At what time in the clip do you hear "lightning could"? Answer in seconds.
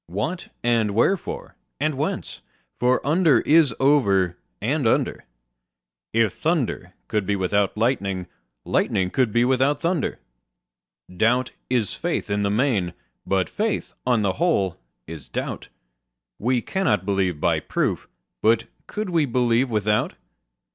8.65-9.31